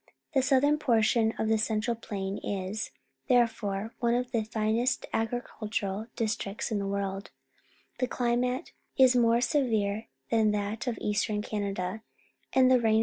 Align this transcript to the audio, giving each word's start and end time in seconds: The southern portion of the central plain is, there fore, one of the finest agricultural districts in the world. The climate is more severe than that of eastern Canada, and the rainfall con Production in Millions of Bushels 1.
The 0.33 0.41
southern 0.41 0.79
portion 0.79 1.31
of 1.37 1.47
the 1.47 1.59
central 1.59 1.93
plain 1.95 2.39
is, 2.39 2.89
there 3.27 3.45
fore, 3.45 3.93
one 3.99 4.15
of 4.15 4.31
the 4.31 4.43
finest 4.43 5.05
agricultural 5.13 6.07
districts 6.15 6.71
in 6.71 6.79
the 6.79 6.87
world. 6.87 7.29
The 7.99 8.07
climate 8.07 8.71
is 8.97 9.15
more 9.15 9.41
severe 9.41 10.07
than 10.31 10.49
that 10.53 10.87
of 10.87 10.97
eastern 10.99 11.43
Canada, 11.43 12.01
and 12.01 12.01
the 12.01 12.01
rainfall 12.01 12.01
con 12.01 12.01
Production 12.01 12.61
in 12.61 12.67
Millions 12.67 12.75
of 12.75 12.81
Bushels 12.81 12.93
1. 12.93 12.99